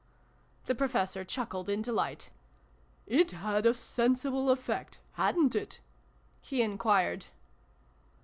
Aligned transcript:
The 0.65 0.73
Professor 0.73 1.23
chuckled 1.23 1.69
in 1.69 1.83
delight. 1.83 2.31
"It 3.05 3.29
had 3.33 3.67
a 3.67 3.75
sensible 3.75 4.49
effect 4.49 4.97
Hadrit 5.15 5.53
it?" 5.55 5.79
he 6.41 6.63
enquired. 6.63 7.27